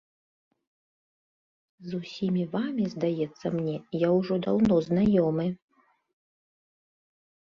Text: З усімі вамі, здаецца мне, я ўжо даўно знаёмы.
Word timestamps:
З 1.89 1.97
усімі 2.01 2.43
вамі, 2.53 2.85
здаецца 2.93 3.47
мне, 3.57 3.75
я 4.03 4.09
ўжо 4.19 4.33
даўно 4.45 4.75
знаёмы. 4.87 5.45